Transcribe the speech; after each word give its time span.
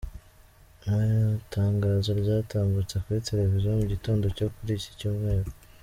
Mu 0.87 0.97
Itangazo 1.41 2.09
ryatambutse 2.21 2.95
kuri 3.03 3.25
Televiziyo 3.29 3.69
mu 3.79 3.85
gitondo 3.93 4.25
cyo 4.37 4.47
kuri 4.55 4.71
’iki 4.77 4.91
cyumweru,. 4.99 5.49